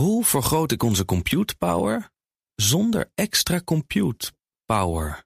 [0.00, 2.10] Hoe vergroot ik onze compute power
[2.54, 4.32] zonder extra compute
[4.64, 5.24] power?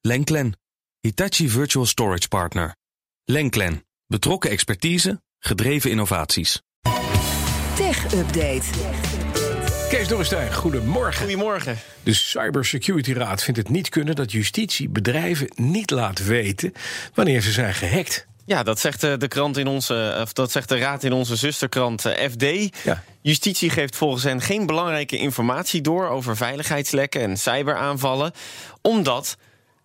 [0.00, 0.58] Lenklen,
[1.00, 2.76] Hitachi Virtual Storage Partner.
[3.24, 6.62] Lenklen, betrokken expertise, gedreven innovaties.
[7.76, 8.64] Tech Update.
[9.88, 11.20] Kees Dorrestein, goedemorgen.
[11.20, 11.78] Goedemorgen.
[12.02, 16.72] De Cybersecurity Raad vindt het niet kunnen dat justitie bedrijven niet laat weten
[17.14, 18.26] wanneer ze zijn gehackt.
[18.46, 21.36] Ja, dat zegt eh, de krant in onze, of dat zegt de raad in onze
[21.36, 22.76] zusterkrant eh, FD.
[22.84, 23.02] Ja.
[23.20, 28.32] Justitie geeft volgens hen geen belangrijke informatie door over veiligheidslekken en cyberaanvallen,
[28.82, 29.36] omdat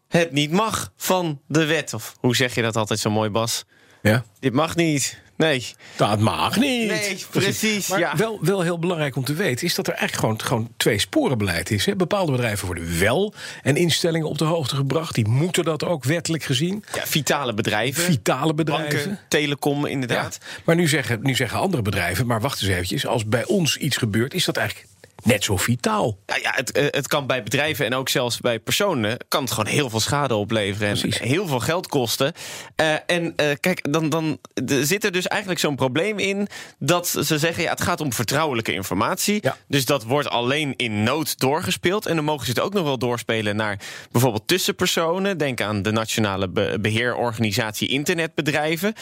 [0.07, 1.93] het niet mag van de wet.
[1.93, 3.63] Of hoe zeg je dat altijd zo mooi, Bas?
[4.01, 4.23] Ja.
[4.39, 5.21] Dit mag niet.
[5.41, 5.65] Nee.
[5.95, 6.87] Dat mag niet.
[6.87, 8.15] Nee, precies, Maar ja.
[8.15, 11.71] wel, wel heel belangrijk om te weten is dat er eigenlijk gewoon, gewoon twee sporenbeleid
[11.71, 11.85] is.
[11.85, 11.95] Hè.
[11.95, 15.15] Bepaalde bedrijven worden wel en instellingen op de hoogte gebracht.
[15.15, 16.83] Die moeten dat ook wettelijk gezien.
[16.93, 18.03] Ja, vitale bedrijven.
[18.03, 19.05] Vitale bedrijven.
[19.05, 20.37] Banken, telecom, Ja, inderdaad.
[20.63, 23.97] maar nu zeggen, nu zeggen andere bedrijven, maar wacht eens eventjes, als bij ons iets
[23.97, 24.89] gebeurt, is dat eigenlijk
[25.23, 26.17] net zo vitaal.
[26.25, 29.17] Nou ja, het, eh, het kan bij bedrijven en ook zelfs bij personen...
[29.27, 31.19] kan het gewoon heel veel schade opleveren en Precies.
[31.19, 32.33] heel veel geld kosten.
[32.75, 36.47] Eh, en eh, kijk, dan, dan zit er dus eigenlijk zo'n probleem in...
[36.79, 39.39] dat ze zeggen, ja, het gaat om vertrouwelijke informatie.
[39.41, 39.57] Ja.
[39.67, 42.05] Dus dat wordt alleen in nood doorgespeeld.
[42.05, 43.79] En dan mogen ze het ook nog wel doorspelen naar
[44.11, 45.37] bijvoorbeeld tussenpersonen.
[45.37, 48.93] Denk aan de Nationale Be- Beheerorganisatie Internetbedrijven.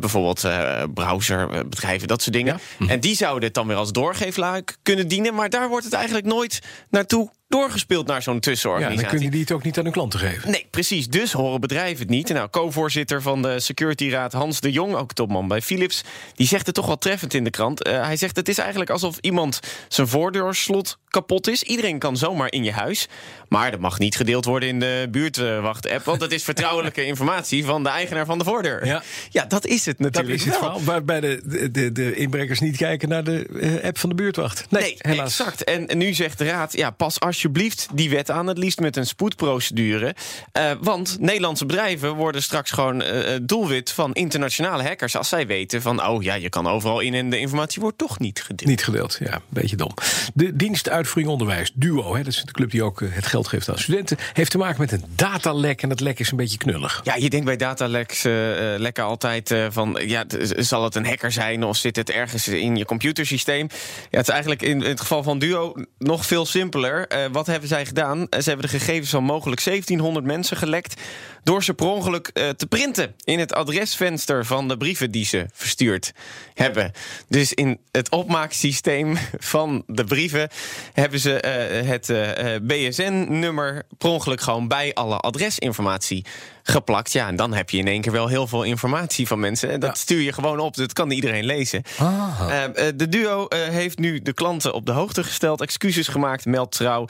[0.00, 0.48] Bijvoorbeeld
[0.94, 2.60] browserbedrijven, dat soort dingen.
[2.88, 5.34] En die zouden het dan weer als doorgeefluik kunnen dienen...
[5.34, 9.08] maar daar wordt het eigenlijk nooit naartoe doorgespeeld naar zo'n Ja, dan tussenorganisatie.
[9.08, 10.50] kunnen die het ook niet aan hun klanten geven.
[10.50, 11.08] Nee, precies.
[11.08, 12.28] Dus horen bedrijven het niet.
[12.28, 16.66] Nou, co-voorzitter van de Security Raad Hans de Jong, ook topman bij Philips, die zegt
[16.66, 17.82] het toch wel treffend in de krant.
[17.82, 21.62] Eh, hij zegt: Het is eigenlijk alsof iemand zijn voordeurslot kapot is.
[21.62, 23.08] Iedereen kan zomaar in je huis.
[23.48, 26.04] Maar dat mag niet gedeeld worden in de buurtwacht-app.
[26.04, 28.86] Want dat is vertrouwelijke informatie van de eigenaar van de voordeur.
[28.86, 29.02] Ja.
[29.30, 30.40] ja dat is het Dat natuurlijk.
[30.40, 30.82] is het wel.
[30.84, 34.66] Waarbij de, de, de, inbrekers niet kijken naar de eh, app van de buurtwacht.
[34.70, 35.38] Nee, Nee, helaas.
[35.40, 35.64] exact.
[35.64, 39.06] En nu zegt de Raad, ja, pas alsjeblieft die wet aan, het liefst met een
[39.06, 40.14] spoedprocedure.
[40.52, 45.16] Eh, want Nederlandse bedrijven worden straks gewoon eh, doelwit van internationale hackers...
[45.16, 48.18] als zij weten van, oh ja, je kan overal in en de informatie wordt toch
[48.18, 48.70] niet gedeeld.
[48.70, 49.94] Niet gedeeld, ja, een beetje dom.
[50.34, 53.48] De dienst uitvoering onderwijs, DUO, hè, dat is de club die ook eh, het geld
[53.48, 56.58] geeft aan studenten, heeft te maken met een datalek en dat lek is een beetje
[56.58, 57.00] knullig.
[57.04, 59.98] Ja, je denkt bij dataleks eh, eh, lekker altijd eh, van...
[60.06, 60.24] ja,
[60.56, 63.68] zal het een hacker zijn of zit het ergens in je computersysteem?
[64.10, 67.06] Ja, het is eigenlijk in, in het geval van Duo nog veel simpeler.
[67.24, 68.26] Eh, wat hebben zij gedaan?
[68.28, 71.00] Eh, ze hebben de gegevens van mogelijk 1700 mensen gelekt...
[71.44, 75.46] door ze per ongeluk eh, te printen in het adresvenster van de brieven die ze
[75.52, 76.12] verstuurd
[76.54, 76.92] hebben.
[77.28, 80.48] Dus in het opmaaksysteem van de brieven
[80.92, 86.24] hebben ze eh, het eh, BSN-nummer per ongeluk gewoon bij alle adresinformatie
[86.62, 87.12] geplakt.
[87.12, 89.70] Ja, en dan heb je in één keer wel heel veel informatie van mensen.
[89.70, 89.96] En dat Ja.
[89.96, 90.76] stuur je gewoon op.
[90.76, 91.82] Dat kan iedereen lezen.
[91.98, 92.62] Eh,
[92.94, 97.06] de duo heeft nu de klanten op de hoogte gesteld, excuses gemaakt, meldt trouw.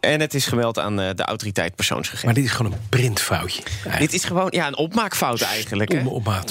[0.00, 2.24] En het is gemeld aan de autoriteit persoonsgegevens.
[2.24, 3.62] Maar dit is gewoon een printfoutje.
[3.98, 5.92] Dit is gewoon ja, een opmaakfout eigenlijk.
[5.92, 5.98] Hè?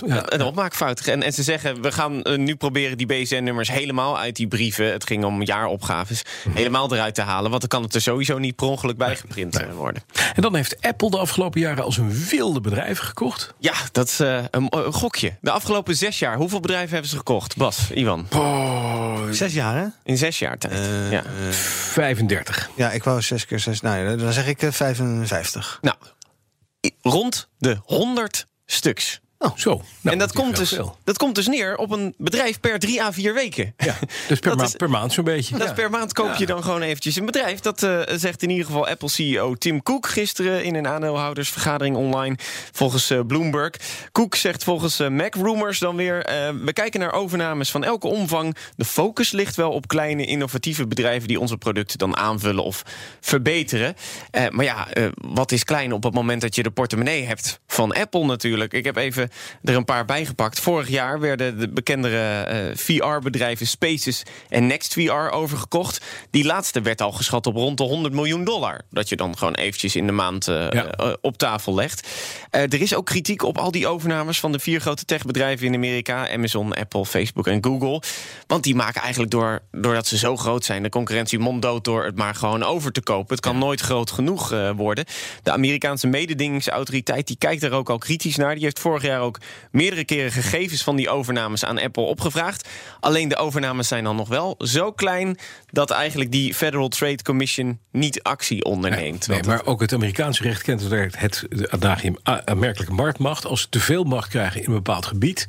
[0.06, 0.24] Ja.
[0.26, 1.00] Een opmaakfout.
[1.00, 4.92] En, en ze zeggen, we gaan eh, nu proberen die BSN-nummers helemaal uit die brieven...
[4.92, 6.56] het ging om jaaropgaves, Mhm.
[6.58, 7.50] helemaal eruit te halen.
[7.50, 10.04] Want dan kan het er sowieso niet per ongeluk bij geprint eh, worden.
[10.36, 13.54] En dan heeft Apple de afgelopen jaren als een wilde bedrijven gekocht.
[13.60, 15.34] Ja, dat is eh, een, een gokje.
[15.42, 17.58] De afgelopen zes jaar, hoeveel bedrijven hebben ze gekocht?
[17.58, 18.28] Bas, Ivan.
[18.36, 19.86] Oh, Zes jaar, hè?
[20.04, 20.80] In zes jaar tijd.
[21.12, 21.24] Ja.
[21.52, 22.70] 35.
[22.76, 23.82] Ja, ik wou zes keer zes.
[23.82, 25.78] Nou, ja, dan zeg ik eh, 55.
[25.82, 25.96] Nou,
[27.02, 29.23] rond de 100 stuks.
[29.56, 29.70] Zo.
[29.70, 29.84] Nou,
[30.16, 30.98] en dat komt, dus, veel.
[31.04, 33.74] dat komt dus neer op een bedrijf per drie à vier weken.
[33.78, 33.96] Ja,
[34.28, 35.58] dus per, Dat ma- is- per maand zo'n beetje.
[35.58, 35.74] Dat Ja.
[35.74, 37.60] per maand koop je dan gewoon eventjes een bedrijf.
[37.60, 42.36] Dat eh, zegt in ieder geval Apple-CEO Tim Cook gisteren in een aandeelhoudersvergadering online.
[42.72, 43.72] Volgens eh, Bloomberg.
[44.12, 46.18] Cook zegt volgens eh, Mac Rumors dan weer:
[46.64, 48.56] we kijken naar overnames van elke omvang.
[48.76, 52.84] De focus ligt wel op kleine innovatieve bedrijven die onze producten dan aanvullen of
[53.22, 53.96] verbeteren.
[54.50, 58.26] Maar ja, wat is klein op het moment dat je de portemonnee hebt van Apple
[58.26, 58.74] natuurlijk?
[58.74, 59.30] Ik heb even
[59.64, 60.60] er een paar bijgepakt.
[60.60, 66.06] Vorig jaar werden de bekendere eh, VR-bedrijven Spaces en NextVR overgekocht.
[66.30, 68.82] Die laatste werd al geschat op rond de 100 miljoen dollar.
[68.90, 70.92] Dat je dan gewoon eventjes in de maand eh, Ja.
[70.92, 72.08] eh, op tafel legt.
[72.50, 76.30] Er is ook kritiek op al die overnames van de vier grote techbedrijven in Amerika:
[76.32, 78.02] Amazon, Apple, Facebook en Google.
[78.48, 82.16] Want die maken eigenlijk door, doordat ze zo groot zijn, de concurrentie monddood door het
[82.16, 83.36] maar gewoon over te kopen.
[83.36, 85.06] Het kan nooit groot genoeg worden.
[85.44, 88.54] De Amerikaanse mededingingsautoriteit die kijkt er ook al kritisch naar.
[88.56, 89.40] Die heeft vorig jaar ook
[89.72, 92.70] meerdere keren gegevens van die overnames aan Apple opgevraagd.
[93.00, 95.38] Alleen de overnames zijn dan nog wel zo klein
[95.72, 99.28] dat eigenlijk die Federal Trade Commission niet actie onderneemt.
[99.28, 103.46] Nee, maar ook het Amerikaanse recht kent het, het de adagium aanmerkelijke marktmacht.
[103.46, 105.46] Als ze te veel macht krijgen in een bepaald gebied.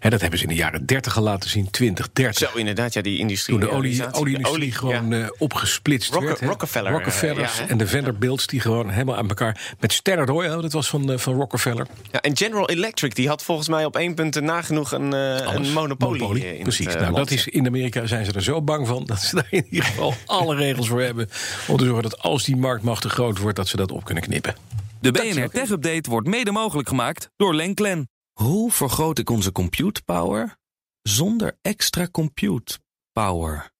[0.00, 2.48] Hè, dat hebben ze in de jaren 30 al laten zien, 20, 30.
[2.48, 3.58] Zo, inderdaad, ja, die industrie.
[3.58, 6.40] Toen de olie, olieindustrie gewoon eh, opgesplitst Rock- werd.
[6.40, 9.74] Rockefeller, Rockefellers ja, en de Vanderbilts die gewoon helemaal aan elkaar...
[9.80, 11.86] Met Standard Oil, dat was van, eh, van Rockefeller.
[12.10, 15.72] Ja, en General Electric die had volgens mij op één punt nagenoeg een, eh, een
[15.72, 16.56] monopolie.
[16.56, 16.86] in Precies.
[16.86, 19.04] het, eh, nou, dat is, in Amerika zijn ze er zo bang van...
[19.04, 21.28] dat ze daar in ieder geval alle regels voor hebben...
[21.68, 23.56] om te zorgen dat als die marktmacht te groot wordt...
[23.56, 24.56] dat ze dat op kunnen knippen.
[25.00, 28.08] De BNR Tech Update wordt mede mogelijk gemaakt door Lenklen.
[28.32, 30.56] Hoe vergroot ik onze compute power
[31.02, 32.78] zonder extra compute
[33.12, 33.70] power?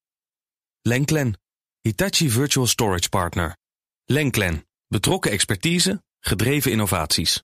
[0.82, 1.40] Lenklen,
[1.80, 3.56] Hitachi Virtual Storage Partner.
[4.04, 7.42] Lenklen, betrokken expertise, gedreven innovaties.